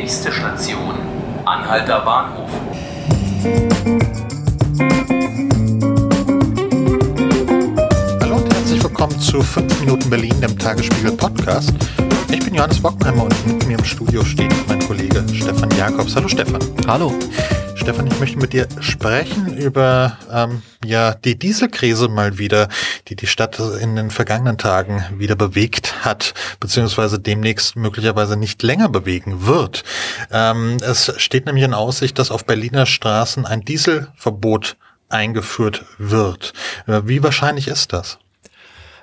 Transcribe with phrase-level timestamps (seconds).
[0.00, 0.94] Nächste Station,
[1.44, 2.48] Anhalter Bahnhof.
[8.22, 11.74] Hallo und herzlich willkommen zu 5 Minuten Berlin, dem Tagesspiegel Podcast.
[12.32, 16.16] Ich bin Johannes Bockenheimer und mit mir im Studio steht mein Kollege Stefan Jakobs.
[16.16, 16.62] Hallo Stefan.
[16.86, 17.12] Hallo.
[17.90, 22.68] Stefan, ich möchte mit dir sprechen über ähm, ja die Dieselkrise mal wieder,
[23.08, 28.88] die die Stadt in den vergangenen Tagen wieder bewegt hat, beziehungsweise demnächst möglicherweise nicht länger
[28.88, 29.82] bewegen wird.
[30.30, 34.76] Ähm, es steht nämlich in Aussicht, dass auf Berliner Straßen ein Dieselverbot
[35.08, 36.52] eingeführt wird.
[36.86, 38.20] Äh, wie wahrscheinlich ist das?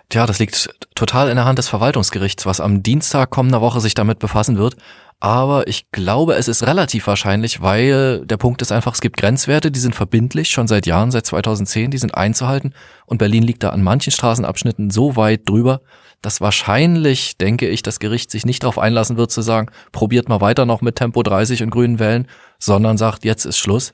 [0.09, 3.93] Tja, das liegt total in der Hand des Verwaltungsgerichts, was am Dienstag kommender Woche sich
[3.93, 4.77] damit befassen wird.
[5.19, 9.71] Aber ich glaube, es ist relativ wahrscheinlich, weil der Punkt ist einfach, es gibt Grenzwerte,
[9.71, 12.73] die sind verbindlich, schon seit Jahren, seit 2010, die sind einzuhalten.
[13.05, 15.81] Und Berlin liegt da an manchen Straßenabschnitten so weit drüber,
[16.21, 20.39] dass wahrscheinlich, denke ich, das Gericht sich nicht darauf einlassen wird zu sagen, probiert mal
[20.39, 22.27] weiter noch mit Tempo 30 und grünen Wellen,
[22.59, 23.93] sondern sagt, jetzt ist Schluss.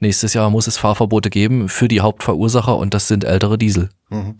[0.00, 3.90] Nächstes Jahr muss es Fahrverbote geben für die Hauptverursacher und das sind ältere Diesel.
[4.10, 4.36] Mhm.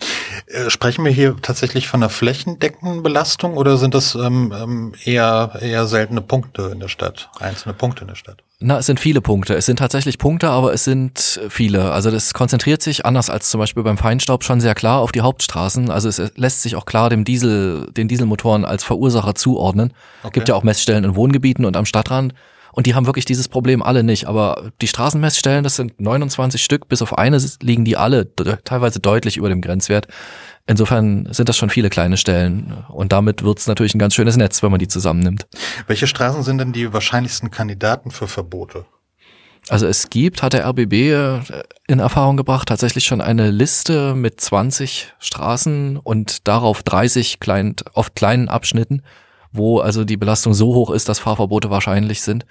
[0.47, 5.59] Äh, sprechen wir hier tatsächlich von einer flächendeckenden Belastung oder sind das ähm, ähm, eher,
[5.61, 8.43] eher seltene Punkte in der Stadt, einzelne Punkte in der Stadt?
[8.61, 9.55] Na, es sind viele Punkte.
[9.55, 11.93] Es sind tatsächlich Punkte, aber es sind viele.
[11.93, 15.21] Also das konzentriert sich anders als zum Beispiel beim Feinstaub schon sehr klar auf die
[15.21, 15.91] Hauptstraßen.
[15.91, 19.93] Also es lässt sich auch klar dem Diesel, den Dieselmotoren als Verursacher zuordnen.
[20.23, 20.35] Okay.
[20.35, 22.33] Gibt ja auch Messstellen in Wohngebieten und am Stadtrand.
[22.75, 24.27] Und die haben wirklich dieses Problem alle nicht.
[24.27, 29.37] Aber die Straßenmessstellen, das sind 29 Stück, bis auf eine liegen die alle teilweise deutlich
[29.37, 30.09] über dem Grenzwert.
[30.67, 32.85] Insofern sind das schon viele kleine Stellen.
[32.89, 35.47] Und damit wird es natürlich ein ganz schönes Netz, wenn man die zusammennimmt.
[35.87, 38.87] Welche Straßen sind denn die wahrscheinlichsten Kandidaten für Verbote?
[39.69, 41.41] Also es gibt, hat der RBB äh,
[41.87, 48.15] in Erfahrung gebracht, tatsächlich schon eine Liste mit 20 Straßen und darauf 30 klein, oft
[48.15, 49.03] kleinen Abschnitten,
[49.55, 52.45] wo also die Belastung so hoch ist, dass Fahrverbote wahrscheinlich sind.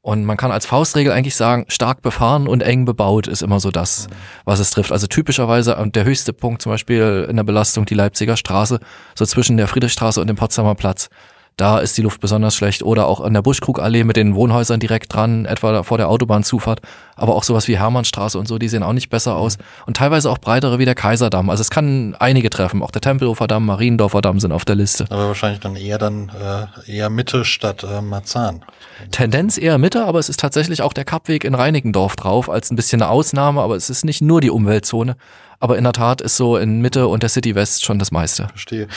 [0.00, 3.72] Und man kann als Faustregel eigentlich sagen, stark befahren und eng bebaut ist immer so
[3.72, 4.06] das,
[4.44, 4.92] was es trifft.
[4.92, 8.78] Also typischerweise der höchste Punkt zum Beispiel in der Belastung die Leipziger Straße,
[9.16, 11.10] so zwischen der Friedrichstraße und dem Potsdamer Platz.
[11.58, 12.82] Da ist die Luft besonders schlecht.
[12.82, 16.82] Oder auch an der Buschkrugallee mit den Wohnhäusern direkt dran, etwa vor der Autobahnzufahrt.
[17.14, 19.56] Aber auch sowas wie Hermannstraße und so, die sehen auch nicht besser aus.
[19.86, 21.48] Und teilweise auch breitere wie der Kaiserdamm.
[21.48, 22.82] Also es kann einige treffen.
[22.82, 25.06] Auch der Tempelhofer Damm, Mariendorfer Damm sind auf der Liste.
[25.08, 28.62] Aber wahrscheinlich dann eher dann äh, eher Mitte statt äh, Marzahn.
[29.10, 32.76] Tendenz eher Mitte, aber es ist tatsächlich auch der Kappweg in Reinickendorf drauf, als ein
[32.76, 35.16] bisschen eine Ausnahme, aber es ist nicht nur die Umweltzone.
[35.58, 38.48] Aber in der Tat ist so in Mitte und der City West schon das meiste.
[38.48, 38.88] Verstehe.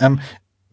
[0.00, 0.18] Ähm,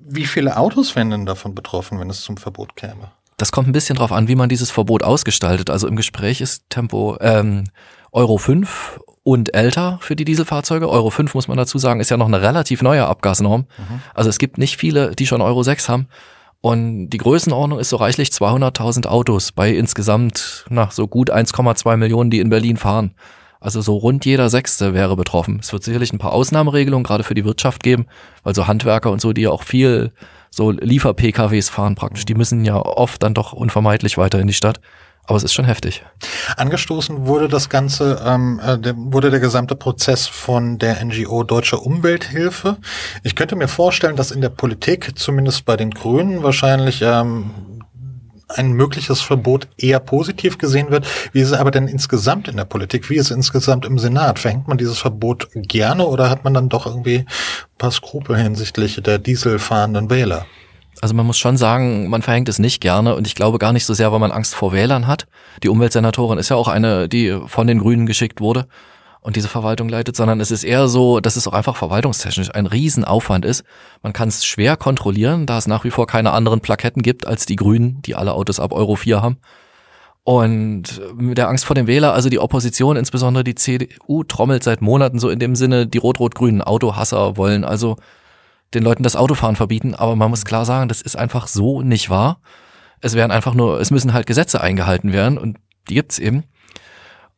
[0.07, 3.11] wie viele Autos wären denn davon betroffen, wenn es zum Verbot käme?
[3.37, 5.69] Das kommt ein bisschen drauf an, wie man dieses Verbot ausgestaltet.
[5.69, 7.65] Also im Gespräch ist Tempo ähm,
[8.11, 10.87] Euro 5 und älter für die Dieselfahrzeuge.
[10.87, 13.61] Euro 5 muss man dazu sagen, ist ja noch eine relativ neue Abgasnorm.
[13.77, 14.01] Mhm.
[14.13, 16.07] Also es gibt nicht viele, die schon Euro 6 haben.
[16.61, 22.29] Und die Größenordnung ist so reichlich 200.000 Autos bei insgesamt na, so gut 1,2 Millionen,
[22.29, 23.13] die in Berlin fahren.
[23.65, 25.57] Also so rund jeder Sechste wäre betroffen.
[25.59, 28.05] Es wird sicherlich ein paar Ausnahmeregelungen gerade für die Wirtschaft geben,
[28.43, 30.11] weil so Handwerker und so, die ja auch viel
[30.51, 34.79] so Liefer-PKWs fahren praktisch, die müssen ja oft dann doch unvermeidlich weiter in die Stadt.
[35.25, 36.03] Aber es ist schon heftig.
[36.57, 41.79] Angestoßen wurde das Ganze, ähm, äh, der, wurde der gesamte Prozess von der NGO Deutsche
[41.79, 42.77] Umwelthilfe.
[43.23, 47.49] Ich könnte mir vorstellen, dass in der Politik, zumindest bei den Grünen, wahrscheinlich ähm,
[48.47, 51.07] ein mögliches Verbot eher positiv gesehen wird.
[51.31, 53.09] Wie ist es aber denn insgesamt in der Politik?
[53.09, 54.39] Wie ist es insgesamt im Senat?
[54.39, 59.01] Verhängt man dieses Verbot gerne oder hat man dann doch irgendwie ein paar Skrupel hinsichtlich
[59.03, 60.45] der dieselfahrenden Wähler?
[61.01, 63.85] Also man muss schon sagen, man verhängt es nicht gerne und ich glaube gar nicht
[63.85, 65.27] so sehr, weil man Angst vor Wählern hat.
[65.61, 68.67] Die Umweltsenatorin ist ja auch eine, die von den Grünen geschickt wurde
[69.25, 72.67] und diese Verwaltung leitet, sondern es ist eher so, dass es auch einfach verwaltungstechnisch ein
[72.67, 73.63] Riesenaufwand ist.
[74.03, 77.47] Man kann es schwer kontrollieren, da es nach wie vor keine anderen Plaketten gibt als
[77.47, 79.37] die Grünen, die alle Autos ab Euro 4 haben.
[80.23, 84.83] Und mit der Angst vor dem Wähler, also die Opposition, insbesondere die CDU, trommelt seit
[84.83, 87.95] Monaten so in dem Sinne, die rot-rot-grünen Autohasser wollen also
[88.75, 89.95] den Leuten das Autofahren verbieten.
[89.95, 92.41] Aber man muss klar sagen, das ist einfach so nicht wahr.
[93.01, 95.57] Es werden einfach nur, es müssen halt Gesetze eingehalten werden und
[95.89, 96.43] die gibt's eben.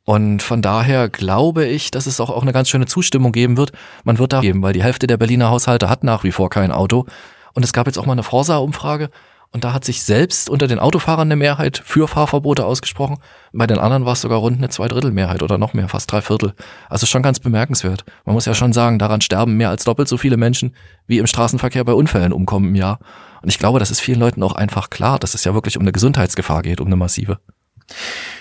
[0.07, 3.73] Und von daher glaube ich, dass es auch, auch eine ganz schöne Zustimmung geben wird.
[4.05, 6.71] Man wird da geben, weil die Hälfte der Berliner Haushalte hat nach wie vor kein
[6.71, 7.05] Auto.
[7.53, 9.09] Und es gab jetzt auch mal eine Forsa-Umfrage
[9.51, 13.17] und da hat sich selbst unter den Autofahrern eine Mehrheit für Fahrverbote ausgesprochen.
[13.51, 16.53] Bei den anderen war es sogar rund eine Zweidrittelmehrheit oder noch mehr, fast drei Viertel.
[16.87, 18.05] Also schon ganz bemerkenswert.
[18.23, 20.73] Man muss ja schon sagen, daran sterben mehr als doppelt so viele Menschen,
[21.07, 22.99] wie im Straßenverkehr bei Unfällen umkommen im Jahr.
[23.41, 25.81] Und ich glaube, das ist vielen Leuten auch einfach klar, dass es ja wirklich um
[25.81, 27.39] eine Gesundheitsgefahr geht, um eine massive.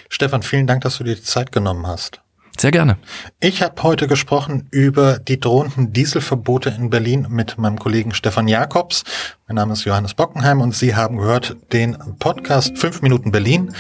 [0.09, 2.21] Stefan, vielen Dank, dass du dir die Zeit genommen hast.
[2.59, 2.97] Sehr gerne.
[3.39, 9.05] Ich habe heute gesprochen über die drohenden Dieselverbote in Berlin mit meinem Kollegen Stefan Jakobs.
[9.47, 13.75] Mein Name ist Johannes Bockenheim und Sie haben gehört den Podcast 5 Minuten Berlin.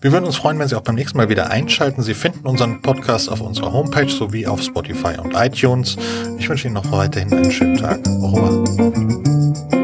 [0.00, 2.02] Wir würden uns freuen, wenn Sie auch beim nächsten Mal wieder einschalten.
[2.02, 5.96] Sie finden unseren Podcast auf unserer Homepage sowie auf Spotify und iTunes.
[6.38, 8.00] Ich wünsche Ihnen noch weiterhin einen schönen Tag.
[8.08, 9.81] Au revoir.